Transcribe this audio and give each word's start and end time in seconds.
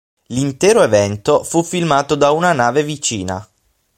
L'intero 0.29 0.81
evento 0.81 1.43
fu 1.43 1.61
filmato 1.61 2.15
da 2.15 2.31
una 2.31 2.53
nave 2.53 2.81
vicina. 2.83 3.47